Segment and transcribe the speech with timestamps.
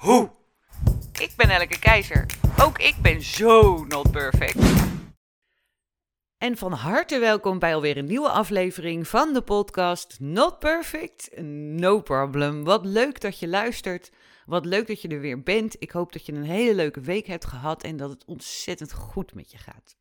[0.00, 0.30] hoe.
[1.12, 2.26] Ik ben Elke Keizer.
[2.60, 4.58] Ook ik ben zo not perfect.
[6.38, 12.00] En van harte welkom bij alweer een nieuwe aflevering van de podcast Not Perfect, No
[12.00, 12.64] Problem.
[12.64, 14.10] Wat leuk dat je luistert.
[14.46, 15.76] Wat leuk dat je er weer bent.
[15.78, 19.34] Ik hoop dat je een hele leuke week hebt gehad en dat het ontzettend goed
[19.34, 19.96] met je gaat.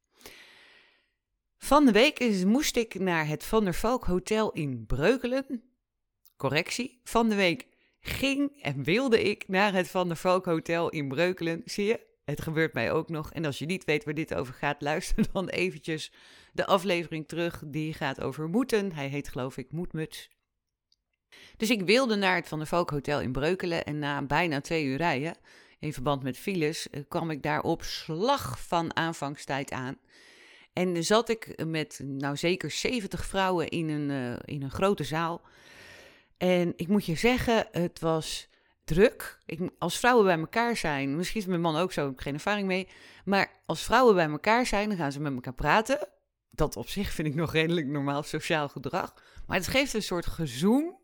[1.57, 5.63] Van de week moest ik naar het Van der Valk Hotel in Breukelen.
[6.37, 7.67] Correctie, van de week
[8.09, 11.61] ging en wilde ik naar het Van der Valk Hotel in Breukelen.
[11.65, 13.31] Zie je, het gebeurt mij ook nog.
[13.31, 16.11] En als je niet weet waar dit over gaat, luister dan eventjes
[16.53, 17.63] de aflevering terug.
[17.65, 18.93] Die gaat over moeten.
[18.93, 20.29] Hij heet geloof ik Moedmuts.
[21.57, 23.85] Dus ik wilde naar het Van der Valk Hotel in Breukelen.
[23.85, 25.35] En na bijna twee uur rijden,
[25.79, 29.97] in verband met files, eh, kwam ik daar op slag van aanvangstijd aan.
[30.73, 35.41] En zat ik met nou zeker 70 vrouwen in een, uh, in een grote zaal.
[36.39, 38.49] En ik moet je zeggen, het was
[38.83, 39.39] druk.
[39.45, 42.33] Ik, als vrouwen bij elkaar zijn, misschien is mijn man ook zo, ik heb geen
[42.33, 42.87] ervaring mee.
[43.25, 46.07] Maar als vrouwen bij elkaar zijn, dan gaan ze met elkaar praten.
[46.49, 49.13] Dat op zich vind ik nog redelijk normaal sociaal gedrag.
[49.47, 50.97] Maar het geeft een soort gezoem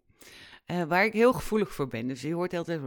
[0.65, 2.07] uh, waar ik heel gevoelig voor ben.
[2.07, 2.81] Dus je hoort altijd.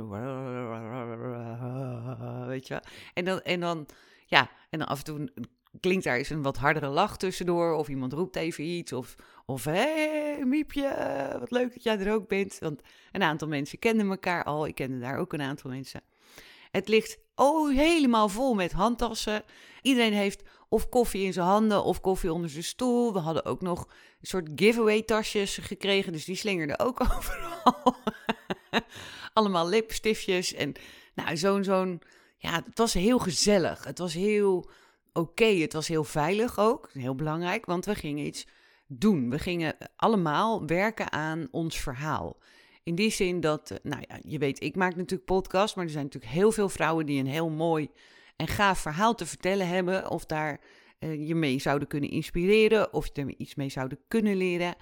[2.46, 2.80] Weet je?
[3.14, 3.86] En dan, en dan,
[4.26, 5.32] ja, en dan af en toe
[5.80, 7.72] klinkt daar eens een wat hardere lach tussendoor.
[7.72, 8.92] Of iemand roept even iets.
[8.92, 9.14] Of,
[9.46, 12.58] of hé, hey, Miepje, wat leuk dat jij er ook bent.
[12.60, 12.80] Want
[13.12, 14.66] een aantal mensen kenden elkaar al.
[14.66, 16.00] Ik kende daar ook een aantal mensen.
[16.70, 19.42] Het ligt oh, helemaal vol met handtassen.
[19.82, 23.12] Iedereen heeft of koffie in zijn handen of koffie onder zijn stoel.
[23.12, 23.88] We hadden ook nog
[24.20, 26.12] een soort giveaway tasjes gekregen.
[26.12, 27.96] Dus die slingerden ook overal.
[29.32, 30.54] Allemaal lipstiftjes.
[30.54, 30.72] En
[31.14, 32.02] nou, zo'n, zo'n,
[32.36, 33.84] ja, het was heel gezellig.
[33.84, 34.70] Het was heel
[35.12, 35.44] oké.
[35.44, 36.90] Het was heel veilig ook.
[36.92, 38.46] Heel belangrijk, want we gingen iets
[38.86, 39.30] doen.
[39.30, 42.36] We gingen allemaal werken aan ons verhaal.
[42.82, 45.90] In die zin dat, eh, nou ja, je weet, ik maak natuurlijk podcast, maar er
[45.90, 47.90] zijn natuurlijk heel veel vrouwen die een heel mooi
[48.36, 50.10] en gaaf verhaal te vertellen hebben.
[50.10, 50.60] Of daar
[51.00, 54.74] uh, je mee zouden kunnen inspireren, of je er iets mee zouden kunnen leren.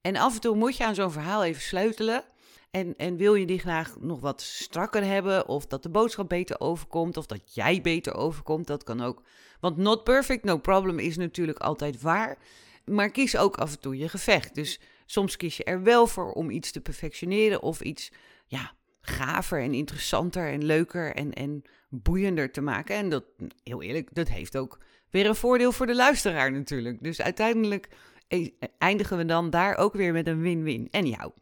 [0.00, 2.24] En af en toe moet je aan zo'n verhaal even sleutelen.
[2.70, 6.60] En, en wil je die graag nog wat strakker hebben, of dat de boodschap beter
[6.60, 9.22] overkomt, of dat jij beter overkomt, dat kan ook.
[9.64, 12.38] Want not perfect, no problem is natuurlijk altijd waar.
[12.84, 14.54] Maar kies ook af en toe je gevecht.
[14.54, 18.12] Dus soms kies je er wel voor om iets te perfectioneren of iets
[18.46, 22.96] ja, gaver en interessanter en leuker en, en boeiender te maken.
[22.96, 23.24] En dat,
[23.62, 24.78] heel eerlijk, dat heeft ook
[25.10, 27.02] weer een voordeel voor de luisteraar natuurlijk.
[27.02, 27.88] Dus uiteindelijk
[28.28, 30.88] e-, eindigen we dan daar ook weer met een win-win.
[30.90, 31.32] En jou.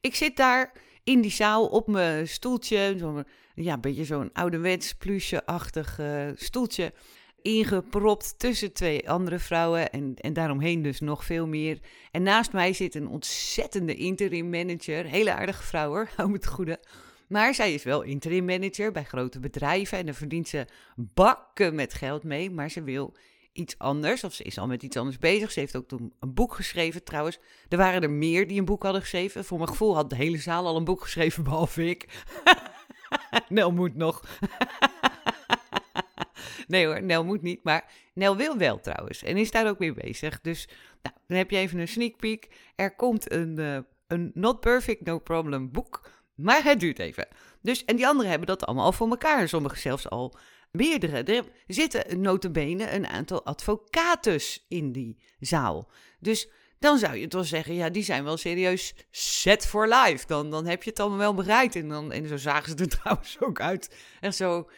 [0.00, 0.72] Ik zit daar
[1.04, 3.22] in die zaal op mijn stoeltje, zo,
[3.54, 6.92] ja, een beetje zo'n ouderwets plusje-achtig uh, stoeltje
[7.42, 11.78] ingepropt tussen twee andere vrouwen en, en daaromheen dus nog veel meer.
[12.10, 16.80] En naast mij zit een ontzettende interim manager, hele aardige vrouw hoor, hou het goede.
[17.28, 20.66] Maar zij is wel interim manager bij grote bedrijven en daar verdient ze
[20.96, 23.14] bakken met geld mee, maar ze wil
[23.52, 25.52] iets anders, of ze is al met iets anders bezig.
[25.52, 27.38] Ze heeft ook toen een boek geschreven trouwens.
[27.68, 29.44] Er waren er meer die een boek hadden geschreven.
[29.44, 32.24] Voor mijn gevoel had de hele zaal al een boek geschreven, behalve ik.
[33.48, 34.22] Nel moet nog.
[36.68, 37.62] nee hoor, Nel moet niet.
[37.62, 37.84] Maar
[38.14, 39.22] Nel wil wel trouwens.
[39.22, 40.40] En is daar ook mee bezig.
[40.40, 40.68] Dus
[41.02, 42.48] nou, dan heb je even een sneak peek.
[42.76, 46.10] Er komt een, uh, een Not Perfect, No Problem boek.
[46.34, 47.28] Maar het duurt even.
[47.62, 49.48] Dus, en die anderen hebben dat allemaal al voor elkaar.
[49.48, 50.38] Sommigen zelfs al
[50.70, 51.22] meerdere.
[51.22, 55.90] Er zitten notabene een aantal advocaten in die zaal.
[56.20, 56.48] Dus
[56.78, 60.26] dan zou je toch zeggen, ja, die zijn wel serieus set for life.
[60.26, 61.76] Dan, dan heb je het allemaal wel bereikt.
[61.76, 63.94] En, dan, en zo zagen ze er trouwens ook uit.
[64.20, 64.70] En zo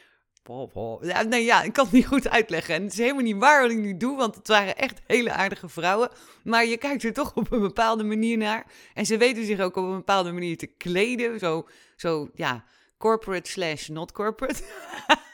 [1.00, 2.74] ja, nee, ja, ik kan het niet goed uitleggen.
[2.74, 5.32] En het is helemaal niet waar wat ik nu doe, want het waren echt hele
[5.32, 6.10] aardige vrouwen.
[6.44, 8.66] Maar je kijkt er toch op een bepaalde manier naar.
[8.94, 11.38] En ze weten zich ook op een bepaalde manier te kleden.
[11.38, 12.64] Zo, zo ja,
[12.98, 14.62] corporate slash not corporate.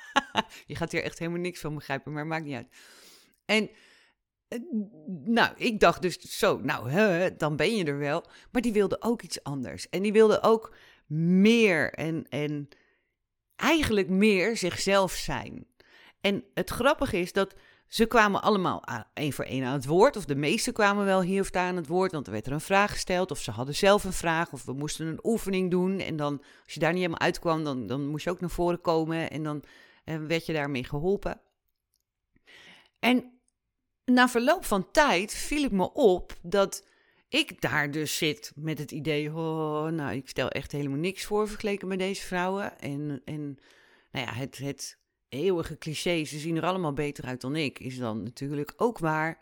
[0.66, 2.68] je gaat hier echt helemaal niks van begrijpen, maar maakt niet uit.
[3.44, 3.70] En
[4.48, 4.58] eh,
[5.24, 8.24] nou, ik dacht dus zo, nou, hè, dan ben je er wel.
[8.50, 9.88] Maar die wilde ook iets anders.
[9.88, 10.74] En die wilde ook
[11.06, 12.26] meer en...
[12.28, 12.68] en
[13.56, 15.66] eigenlijk meer zichzelf zijn.
[16.20, 17.54] En het grappige is dat
[17.88, 18.82] Ze kwamen allemaal
[19.14, 21.76] één voor één aan het woord, of de meeste kwamen wel hier of daar aan
[21.76, 24.52] het woord, want er werd er een vraag gesteld, of ze hadden zelf een vraag,
[24.52, 25.98] of we moesten een oefening doen.
[26.00, 28.80] En dan, als je daar niet helemaal uitkwam, dan, dan moest je ook naar voren
[28.80, 29.62] komen en dan
[30.04, 31.40] eh, werd je daarmee geholpen.
[32.98, 33.40] En
[34.04, 36.86] na verloop van tijd viel ik me op dat
[37.28, 41.48] ik daar dus zit met het idee, oh, nou, ik stel echt helemaal niks voor
[41.48, 42.78] vergeleken met deze vrouwen.
[42.78, 43.58] En, en
[44.10, 47.98] nou ja, het, het eeuwige cliché, ze zien er allemaal beter uit dan ik, is
[47.98, 49.38] dan natuurlijk ook waar.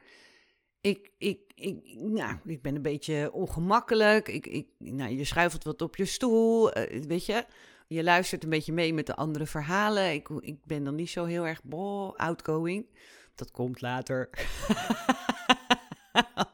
[0.81, 4.29] Ik, ik, ik, nou, ik ben een beetje ongemakkelijk.
[4.29, 7.45] Ik, ik, nou, je schuifelt wat op je stoel, uh, weet je.
[7.87, 10.13] Je luistert een beetje mee met de andere verhalen.
[10.13, 12.87] Ik, ik ben dan niet zo heel erg boh, outgoing.
[13.35, 14.31] Dat komt later.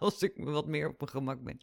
[0.04, 1.60] Als ik wat meer op mijn gemak ben.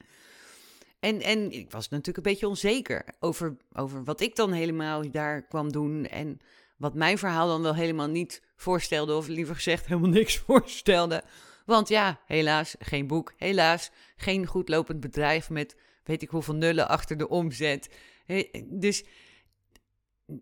[0.99, 5.41] En, en ik was natuurlijk een beetje onzeker over, over wat ik dan helemaal daar
[5.41, 6.05] kwam doen.
[6.05, 6.39] En
[6.77, 11.23] wat mijn verhaal dan wel helemaal niet voorstelde, of liever gezegd helemaal niks voorstelde.
[11.65, 16.87] Want ja, helaas geen boek, helaas geen goed lopend bedrijf met weet ik hoeveel nullen
[16.87, 17.89] achter de omzet.
[18.65, 19.03] Dus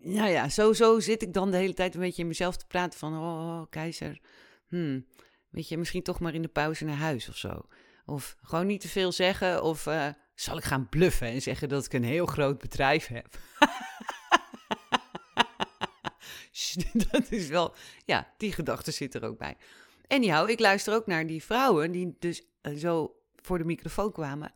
[0.01, 2.68] nou ja, zo, zo zit ik dan de hele tijd een beetje in mezelf te
[2.68, 4.21] praten van, oh, keizer,
[4.68, 5.06] hmm,
[5.50, 7.62] weet je, misschien toch maar in de pauze naar huis of zo.
[8.06, 11.86] Of gewoon niet te veel zeggen, of uh, zal ik gaan bluffen en zeggen dat
[11.86, 13.38] ik een heel groot bedrijf heb.
[17.12, 17.75] dat is wel,
[18.06, 19.57] ja, die gedachte zit er ook bij.
[20.07, 24.12] En jou, ik luister ook naar die vrouwen die dus uh, zo voor de microfoon
[24.12, 24.54] kwamen.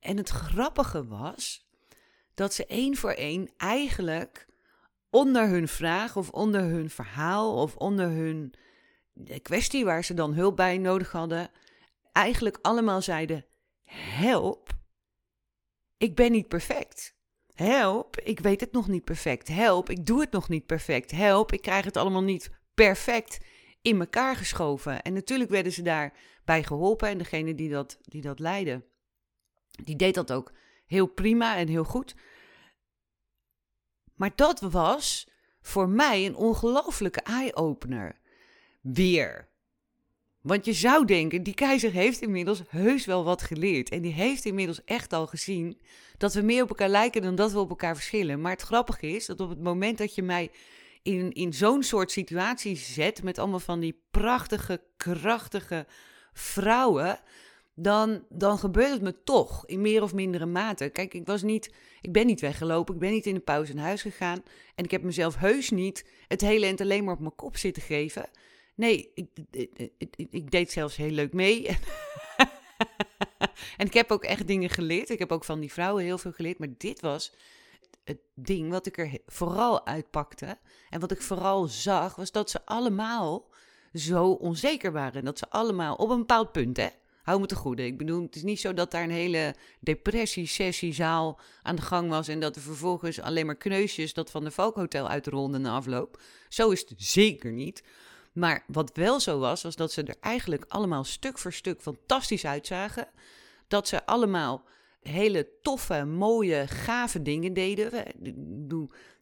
[0.00, 1.68] En het grappige was
[2.34, 4.46] dat ze één voor één eigenlijk
[5.10, 8.54] onder hun vraag of onder hun verhaal of onder hun
[9.42, 11.50] kwestie waar ze dan hulp bij nodig hadden,
[12.12, 13.46] eigenlijk allemaal zeiden:
[13.92, 14.68] Help,
[15.96, 17.18] ik ben niet perfect.
[17.54, 19.48] Help, ik weet het nog niet perfect.
[19.48, 21.10] Help, ik doe het nog niet perfect.
[21.10, 23.38] Help, ik krijg het allemaal niet perfect
[23.82, 25.02] in elkaar geschoven.
[25.02, 27.08] En natuurlijk werden ze daarbij geholpen.
[27.08, 28.84] En degene die dat, die dat leidde,
[29.84, 30.52] die deed dat ook
[30.86, 32.14] heel prima en heel goed.
[34.14, 35.30] Maar dat was
[35.60, 38.20] voor mij een ongelofelijke eye-opener.
[38.80, 39.49] Weer.
[40.40, 43.88] Want je zou denken, die keizer heeft inmiddels heus wel wat geleerd.
[43.88, 45.80] En die heeft inmiddels echt al gezien
[46.16, 48.40] dat we meer op elkaar lijken dan dat we op elkaar verschillen.
[48.40, 50.50] Maar het grappige is dat op het moment dat je mij
[51.02, 55.86] in, in zo'n soort situatie zet, met allemaal van die prachtige, krachtige
[56.32, 57.20] vrouwen,
[57.74, 60.88] dan, dan gebeurt het me toch in meer of mindere mate.
[60.88, 63.84] Kijk, ik, was niet, ik ben niet weggelopen, ik ben niet in de pauze naar
[63.84, 64.42] huis gegaan.
[64.74, 67.82] En ik heb mezelf heus niet het hele en alleen maar op mijn kop zitten
[67.82, 68.28] geven.
[68.80, 71.66] Nee, ik, ik, ik, ik deed zelfs heel leuk mee.
[73.76, 75.10] en ik heb ook echt dingen geleerd.
[75.10, 76.58] Ik heb ook van die vrouwen heel veel geleerd.
[76.58, 77.32] Maar dit was
[78.04, 80.58] het ding wat ik er vooral uitpakte.
[80.88, 83.48] En wat ik vooral zag, was dat ze allemaal
[83.92, 85.24] zo onzeker waren.
[85.24, 86.88] Dat ze allemaal op een bepaald punt, hè
[87.22, 87.86] hou me te goede.
[87.86, 92.28] Ik bedoel, het is niet zo dat daar een hele depressie-sessiezaal aan de gang was
[92.28, 96.20] en dat er vervolgens alleen maar kneusjes dat van de Valkhotel uitrolden na afloop.
[96.48, 97.82] Zo is het zeker niet.
[98.32, 102.46] Maar wat wel zo was, was dat ze er eigenlijk allemaal stuk voor stuk fantastisch
[102.46, 103.08] uitzagen.
[103.68, 104.64] Dat ze allemaal
[105.00, 107.90] hele toffe, mooie, gave dingen deden.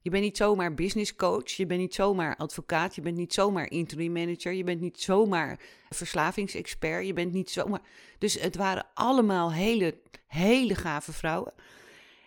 [0.02, 3.70] Je bent niet zomaar business coach, je bent niet zomaar advocaat, je bent niet zomaar
[3.70, 7.82] interim manager, je bent niet zomaar verslavingsexpert, je bent niet zomaar.
[8.18, 11.52] Dus het waren allemaal hele, hele gave vrouwen.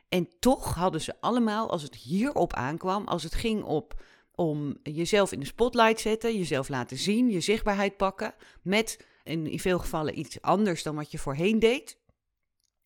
[0.09, 4.03] En toch hadden ze allemaal, als het hierop aankwam, als het ging op
[4.41, 9.79] om jezelf in de spotlight zetten, jezelf laten zien, je zichtbaarheid pakken, met in veel
[9.79, 11.97] gevallen iets anders dan wat je voorheen deed.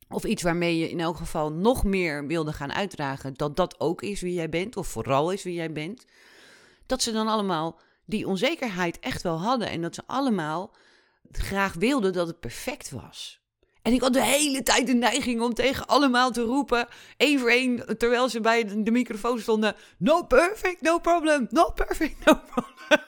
[0.10, 4.02] Of iets waarmee je in elk geval nog meer wilde gaan uitdragen dat dat ook
[4.02, 6.06] is wie jij bent, of vooral is wie jij bent.
[6.86, 10.76] Dat ze dan allemaal die onzekerheid echt wel hadden en dat ze allemaal
[11.32, 13.45] graag wilden dat het perfect was.
[13.86, 16.88] En ik had de hele tijd de neiging om tegen allemaal te roepen,
[17.18, 22.26] één voor één, terwijl ze bij de microfoon stonden: No perfect, no problem, no perfect,
[22.26, 23.06] no problem.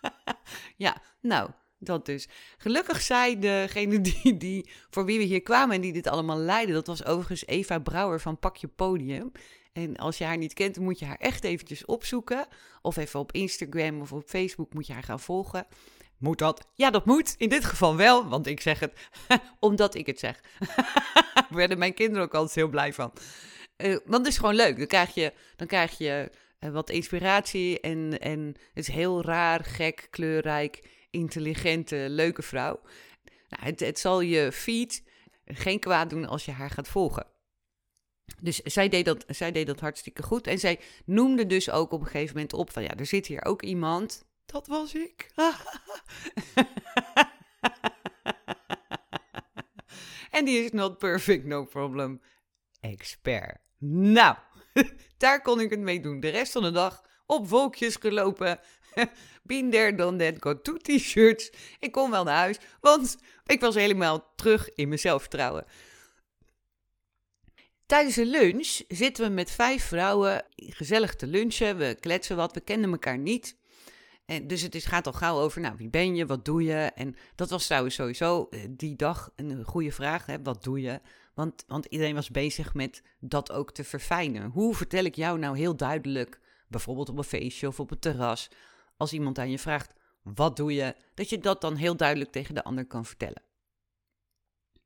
[0.86, 2.28] ja, nou, dat dus.
[2.56, 6.72] Gelukkig zei degene die, die, voor wie we hier kwamen en die dit allemaal leidde,
[6.72, 9.32] dat was overigens Eva Brouwer van Pak Je Podium.
[9.72, 12.46] En als je haar niet kent, moet je haar echt eventjes opzoeken.
[12.82, 15.66] Of even op Instagram of op Facebook moet je haar gaan volgen.
[16.18, 16.68] Moet dat?
[16.74, 17.34] Ja, dat moet.
[17.38, 18.92] In dit geval wel, want ik zeg het
[19.60, 20.40] omdat ik het zeg.
[21.34, 23.12] Daar werden mijn kinderen ook altijd heel blij van.
[23.76, 24.76] Uh, want het is gewoon leuk.
[24.76, 26.30] Dan krijg je, dan krijg je
[26.60, 32.80] uh, wat inspiratie en, en het is heel raar, gek, kleurrijk intelligente, leuke vrouw.
[33.48, 35.02] Nou, het, het zal je feed
[35.44, 37.26] geen kwaad doen als je haar gaat volgen.
[38.40, 40.46] Dus zij deed, dat, zij deed dat hartstikke goed.
[40.46, 43.44] En zij noemde dus ook op een gegeven moment op van ja, er zit hier
[43.44, 45.30] ook iemand dat was ik.
[50.30, 52.20] en die is not perfect, no problem.
[52.80, 53.56] Expert.
[53.78, 54.36] Nou,
[55.18, 56.20] daar kon ik het mee doen.
[56.20, 58.60] De rest van de dag op wolkjes gelopen.
[59.46, 61.50] There, done that, got t-shirts.
[61.78, 65.64] Ik kon wel naar huis, want ik was helemaal terug in mijn zelfvertrouwen.
[67.86, 71.76] Tijdens de lunch zitten we met vijf vrouwen gezellig te lunchen.
[71.76, 73.56] We kletsen wat, we kennen elkaar niet.
[74.26, 76.74] En dus het is, gaat al gauw over, nou, wie ben je, wat doe je?
[76.94, 81.00] En dat was trouwens sowieso eh, die dag een goede vraag, hè, wat doe je?
[81.34, 84.50] Want, want iedereen was bezig met dat ook te verfijnen.
[84.50, 88.50] Hoe vertel ik jou nou heel duidelijk, bijvoorbeeld op een feestje of op een terras,
[88.96, 89.92] als iemand aan je vraagt,
[90.22, 90.94] wat doe je?
[91.14, 93.42] Dat je dat dan heel duidelijk tegen de ander kan vertellen.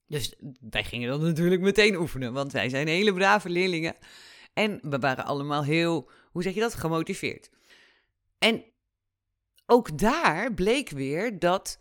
[0.06, 0.34] Dus
[0.70, 3.96] wij gingen dat natuurlijk meteen oefenen, want wij zijn hele brave leerlingen.
[4.52, 7.50] En we waren allemaal heel, hoe zeg je dat, gemotiveerd.
[8.38, 8.64] En
[9.70, 11.78] ook daar bleek weer dat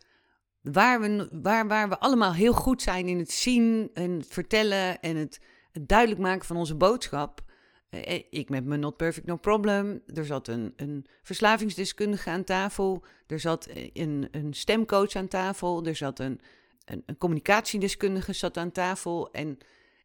[0.62, 5.16] waar we, waar, waar we allemaal heel goed zijn in het zien en vertellen en
[5.16, 5.40] het,
[5.82, 7.42] duidelijk maken van onze boodschap.
[7.90, 10.02] Eh, eh, ik met mijn Not Perfect No Problem.
[10.14, 13.04] Er zat een, een verslavingsdeskundige aan tafel.
[13.28, 15.86] Er zat een, een stemcoach aan tafel.
[15.86, 16.40] Er zat een,
[16.86, 19.32] een, een communicatiedeskundige zat aan tafel.
[19.32, 19.58] En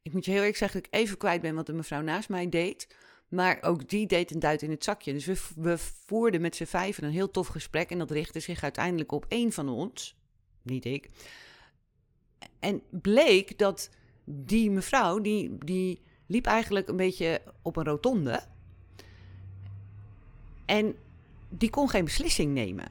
[0.03, 2.29] ik moet je heel eerlijk zeggen dat ik even kwijt ben wat de mevrouw naast
[2.29, 2.89] mij deed.
[3.35, 5.13] Maar ook die deed een duit in het zakje.
[5.13, 7.91] Dus we, voerden met z'n vijven een heel tof gesprek.
[7.91, 10.17] En dat richtte zich uiteindelijk op één van ons.
[10.63, 11.11] Niet ik.
[12.61, 13.91] En bleek dat
[14.25, 18.41] die mevrouw, die, die liep eigenlijk een beetje op een rotonde.
[20.65, 20.97] En
[21.49, 22.89] die kon geen beslissing nemen.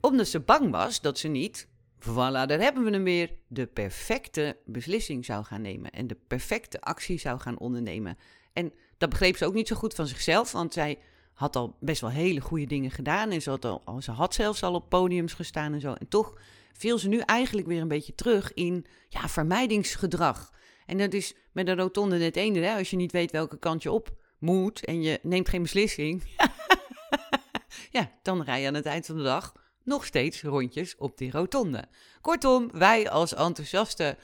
[0.00, 1.68] Omdat ze bang was dat ze niet,
[2.00, 5.90] voilà, daar hebben we hem weer, de perfecte beslissing zou gaan nemen.
[5.90, 8.18] En de perfecte actie zou gaan ondernemen.
[8.52, 10.98] En dat begreep ze ook niet zo goed van zichzelf, want zij
[11.32, 13.30] had al best wel hele goede dingen gedaan.
[13.30, 15.92] En ze had, ze had zelfs al op podiums gestaan en zo.
[15.92, 16.38] En toch
[16.72, 20.52] viel ze nu eigenlijk weer een beetje terug in ja, vermijdingsgedrag.
[20.86, 22.58] En dat is met een rotonde net ene.
[22.60, 22.76] Hè?
[22.76, 26.22] Als je niet weet welke kant je op moet en je neemt geen beslissing.
[27.90, 29.52] ja, dan rij je aan het eind van de dag
[29.84, 31.84] nog steeds rondjes op die rotonde.
[32.20, 34.16] Kortom, wij als enthousiaste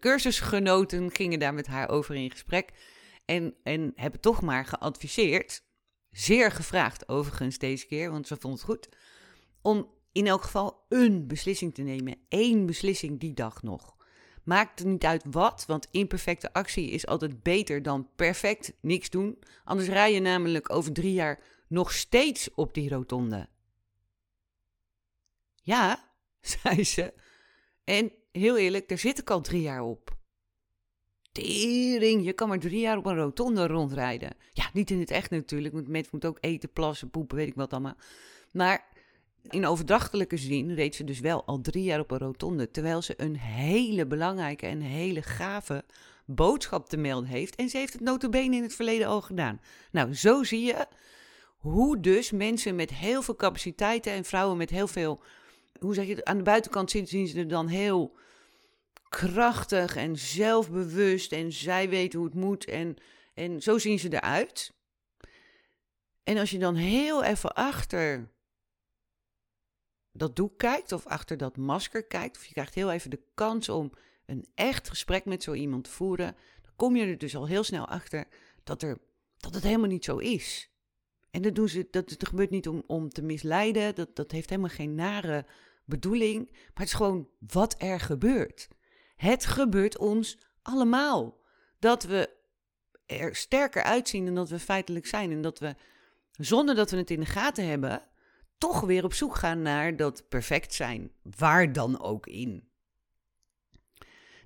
[0.00, 2.72] cursusgenoten gingen daar met haar over in gesprek.
[3.30, 5.62] En, en hebben toch maar geadviseerd,
[6.10, 8.88] zeer gevraagd overigens deze keer, want ze vond het goed,
[9.62, 12.16] om in elk geval een beslissing te nemen.
[12.28, 13.96] Eén beslissing die dag nog.
[14.44, 19.38] Maakt het niet uit wat, want imperfecte actie is altijd beter dan perfect niks doen.
[19.64, 23.48] Anders rij je namelijk over drie jaar nog steeds op die rotonde.
[25.54, 26.10] Ja,
[26.40, 27.14] zei ze.
[27.84, 30.18] En heel eerlijk, daar zit ik al drie jaar op.
[31.32, 34.36] Tering, je kan maar drie jaar op een rotonde rondrijden.
[34.52, 37.54] Ja, niet in het echt natuurlijk, want mensen moeten ook eten, plassen, poepen, weet ik
[37.54, 37.96] wat allemaal.
[38.52, 38.86] Maar
[39.48, 43.14] in overdrachtelijke zin reed ze dus wel al drie jaar op een rotonde, terwijl ze
[43.16, 45.84] een hele belangrijke en hele gave
[46.24, 47.56] boodschap te melden heeft.
[47.56, 49.60] En ze heeft het notabene in het verleden al gedaan.
[49.92, 50.86] Nou, zo zie je
[51.56, 55.20] hoe dus mensen met heel veel capaciteiten en vrouwen met heel veel,
[55.78, 58.16] hoe zeg je aan de buitenkant zien ze er dan heel
[59.10, 62.96] krachtig en zelfbewust en zij weten hoe het moet en,
[63.34, 64.72] en zo zien ze eruit.
[66.22, 68.30] En als je dan heel even achter
[70.12, 73.68] dat doek kijkt of achter dat masker kijkt, of je krijgt heel even de kans
[73.68, 73.92] om
[74.26, 77.64] een echt gesprek met zo iemand te voeren, dan kom je er dus al heel
[77.64, 78.26] snel achter
[78.64, 78.98] dat, er,
[79.36, 80.70] dat het helemaal niet zo is.
[81.30, 84.50] En dat, doen ze, dat, dat gebeurt niet om, om te misleiden, dat, dat heeft
[84.50, 85.46] helemaal geen nare
[85.84, 88.68] bedoeling, maar het is gewoon wat er gebeurt.
[89.20, 91.40] Het gebeurt ons allemaal.
[91.78, 92.30] Dat we
[93.06, 95.30] er sterker uitzien dan dat we feitelijk zijn.
[95.32, 95.74] En dat we,
[96.32, 98.02] zonder dat we het in de gaten hebben,
[98.58, 101.12] toch weer op zoek gaan naar dat perfect zijn.
[101.36, 102.68] Waar dan ook in.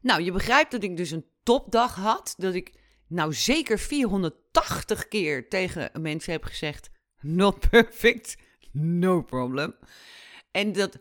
[0.00, 2.34] Nou, je begrijpt dat ik dus een topdag had.
[2.36, 6.90] Dat ik nou zeker 480 keer tegen mensen heb gezegd:
[7.20, 8.36] Not perfect,
[8.72, 9.76] no problem.
[10.50, 10.98] En dat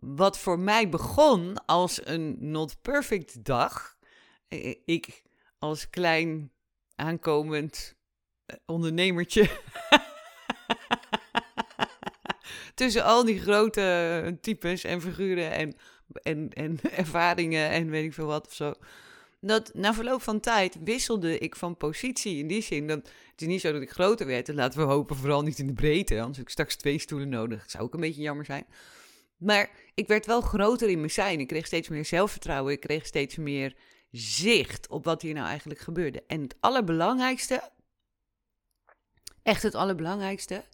[0.00, 3.96] wat voor mij begon als een not perfect dag.
[4.84, 5.22] Ik
[5.58, 6.52] als klein
[6.94, 7.94] aankomend
[8.46, 9.50] eh, ondernemertje.
[12.74, 15.76] Tussen al die grote types en figuren en,
[16.22, 18.74] en, en ervaringen en weet ik veel wat of zo.
[19.40, 22.86] Dat na verloop van tijd wisselde ik van positie in die zin.
[22.86, 22.98] Dat,
[23.30, 24.48] het is niet zo dat ik groter werd.
[24.48, 26.14] En laten we hopen, vooral niet in de breedte.
[26.14, 27.60] Anders heb ik straks twee stoelen nodig.
[27.60, 28.66] Dat zou ook een beetje jammer zijn.
[29.38, 31.40] Maar ik werd wel groter in mijn zijn.
[31.40, 32.72] Ik kreeg steeds meer zelfvertrouwen.
[32.72, 33.76] Ik kreeg steeds meer
[34.10, 36.24] zicht op wat hier nou eigenlijk gebeurde.
[36.26, 37.70] En het allerbelangrijkste,
[39.42, 40.64] echt het allerbelangrijkste,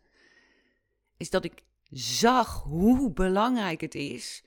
[1.16, 4.42] is dat ik zag hoe belangrijk het is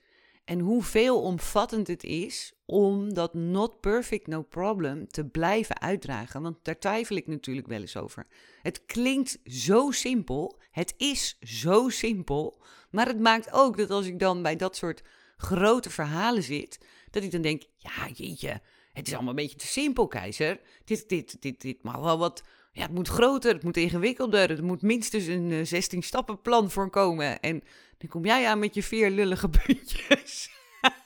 [0.48, 6.42] en hoe veelomvattend het is om dat not perfect, no problem te blijven uitdragen.
[6.42, 8.26] Want daar twijfel ik natuurlijk wel eens over.
[8.62, 14.18] Het klinkt zo simpel, het is zo simpel, maar het maakt ook dat als ik
[14.18, 15.02] dan bij dat soort
[15.36, 16.78] grote verhalen zit,
[17.10, 18.60] dat ik dan denk, ja jeetje,
[18.92, 20.60] het is allemaal een beetje te simpel, keizer.
[20.84, 24.62] Dit, dit, dit, dit mag wel wat, ja, het moet groter, het moet ingewikkelder, het
[24.62, 27.40] moet minstens een uh, 16 stappen plan voorkomen.
[27.40, 27.62] En
[27.98, 30.50] dan kom jij aan met je vier lullige puntjes.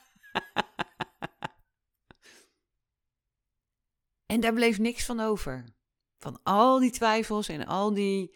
[4.33, 5.63] en daar bleef niks van over.
[6.17, 8.35] Van al die twijfels en al die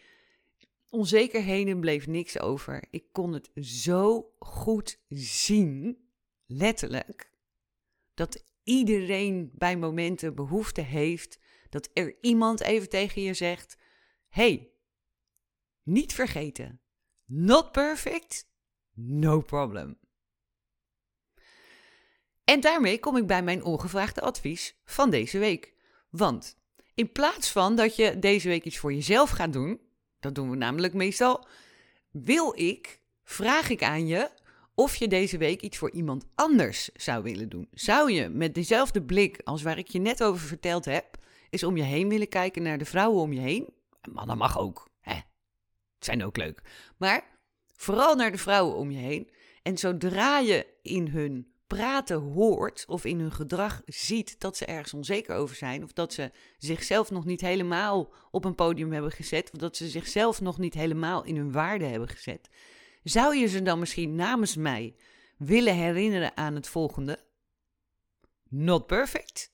[0.90, 2.84] onzekerheden bleef niks over.
[2.90, 5.98] Ik kon het zo goed zien,
[6.46, 7.32] letterlijk,
[8.14, 13.78] dat iedereen bij momenten behoefte heeft dat er iemand even tegen je zegt:
[14.28, 14.72] hey,
[15.84, 16.82] niet vergeten,
[17.26, 18.47] not perfect,
[18.98, 19.98] no problem.
[22.44, 25.74] En daarmee kom ik bij mijn ongevraagde advies van deze week.
[26.10, 26.58] Want
[26.94, 29.80] in plaats van dat je deze week iets voor jezelf gaat doen,
[30.20, 31.48] dat doen we namelijk meestal,
[32.12, 34.30] wil ik, vraag ik aan je
[34.76, 37.68] of je deze week iets voor iemand anders zou willen doen.
[37.72, 41.18] Zou je met dezelfde blik als waar ik je net over verteld heb,
[41.50, 43.74] eens om je heen willen kijken naar de vrouwen om je heen?
[44.12, 45.20] Mannen mag ook, hè?
[46.00, 46.62] Zijn ook leuk.
[46.98, 47.37] Maar
[47.78, 49.30] vooral naar de vrouwen om je heen.
[49.64, 54.94] En zodra je in hun praten hoort of in hun gedrag ziet dat ze ergens
[54.94, 59.52] onzeker over zijn, of dat ze zichzelf nog niet helemaal op een podium hebben gezet,
[59.54, 62.50] of dat ze zichzelf nog niet helemaal in hun waarde hebben gezet,
[63.04, 64.96] zou je ze dan misschien namens mij
[65.38, 67.20] willen herinneren aan het volgende?
[68.50, 69.52] Not perfect?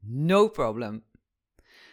[0.00, 1.04] No problem.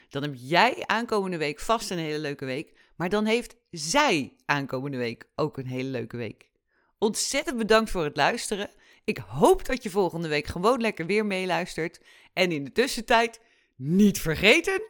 [0.10, 4.98] Dan heb jij aankomende week vast een hele leuke week, maar dan heeft zij aankomende
[4.98, 6.50] week ook een hele leuke week.
[6.98, 8.70] Ontzettend bedankt voor het luisteren.
[9.03, 12.01] Ik hoop dat je volgende week gewoon lekker weer meeluistert.
[12.34, 13.39] En in de tussentijd,
[13.75, 14.81] niet vergeten,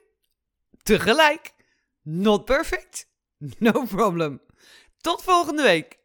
[0.83, 1.51] tegelijk,
[2.01, 3.07] not perfect,
[3.59, 4.41] no problem.
[4.97, 5.97] Tot volgende week.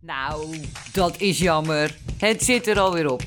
[0.00, 0.60] Nou,
[0.92, 1.98] dat is jammer.
[2.18, 3.22] Het zit er alweer op.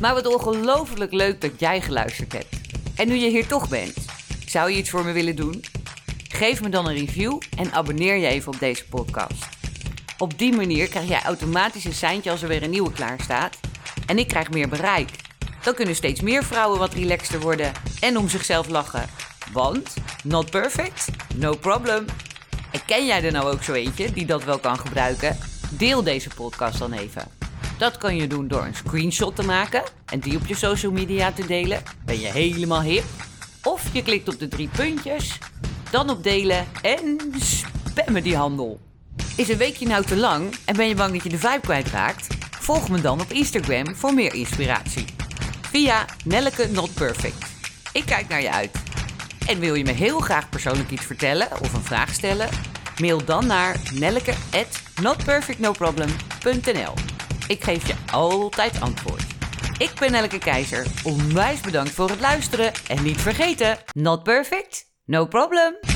[0.00, 2.60] Maar wat ongelooflijk leuk dat jij geluisterd hebt.
[2.96, 4.04] En nu je hier toch bent,
[4.46, 5.64] zou je iets voor me willen doen?
[6.36, 9.48] Geef me dan een review en abonneer je even op deze podcast.
[10.18, 13.56] Op die manier krijg jij automatisch een seintje als er weer een nieuwe klaar staat.
[14.06, 15.10] En ik krijg meer bereik.
[15.62, 19.08] Dan kunnen steeds meer vrouwen wat relaxter worden en om zichzelf lachen.
[19.52, 19.94] Want,
[20.24, 22.04] not perfect, no problem.
[22.72, 25.38] En ken jij er nou ook zo eentje die dat wel kan gebruiken?
[25.70, 27.22] Deel deze podcast dan even.
[27.78, 31.32] Dat kan je doen door een screenshot te maken en die op je social media
[31.32, 31.82] te delen.
[32.04, 33.04] Ben je helemaal hip?
[33.62, 35.38] Of je klikt op de drie puntjes,
[35.96, 38.80] dan op delen en spammen die handel.
[39.36, 42.26] Is een weekje nou te lang en ben je bang dat je de vibe kwijtraakt?
[42.50, 45.04] Volg me dan op Instagram voor meer inspiratie.
[45.70, 47.46] Via Nelleke Not Perfect.
[47.92, 48.82] Ik kijk naar je uit.
[49.46, 52.48] En wil je me heel graag persoonlijk iets vertellen of een vraag stellen?
[53.00, 56.94] Mail dan naar nelleke@notperfectnoproblem.nl.
[57.48, 59.24] Ik geef je altijd antwoord.
[59.78, 60.86] Ik ben Nelleke Keizer.
[61.04, 65.95] Onwijs bedankt voor het luisteren en niet vergeten: not perfect, no problem.